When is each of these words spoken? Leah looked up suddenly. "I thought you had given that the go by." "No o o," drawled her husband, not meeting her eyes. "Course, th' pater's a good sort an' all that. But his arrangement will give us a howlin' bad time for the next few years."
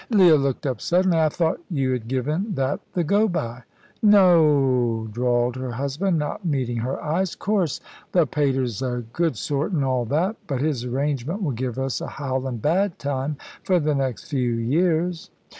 Leah 0.09 0.33
looked 0.35 0.65
up 0.65 0.81
suddenly. 0.81 1.19
"I 1.19 1.29
thought 1.29 1.61
you 1.69 1.91
had 1.91 2.07
given 2.07 2.55
that 2.55 2.79
the 2.93 3.03
go 3.03 3.27
by." 3.27 3.61
"No 4.01 4.29
o 4.39 4.43
o," 5.03 5.07
drawled 5.11 5.55
her 5.57 5.73
husband, 5.73 6.17
not 6.17 6.43
meeting 6.43 6.77
her 6.77 6.99
eyes. 7.03 7.35
"Course, 7.35 7.79
th' 8.11 8.31
pater's 8.31 8.81
a 8.81 9.03
good 9.13 9.37
sort 9.37 9.73
an' 9.73 9.83
all 9.83 10.05
that. 10.05 10.37
But 10.47 10.59
his 10.59 10.85
arrangement 10.85 11.43
will 11.43 11.51
give 11.51 11.77
us 11.77 12.01
a 12.01 12.07
howlin' 12.07 12.57
bad 12.57 12.97
time 12.97 13.37
for 13.63 13.79
the 13.79 13.93
next 13.93 14.23
few 14.23 14.53
years." 14.53 15.29